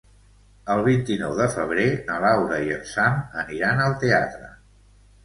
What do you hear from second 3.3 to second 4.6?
aniran al teatre.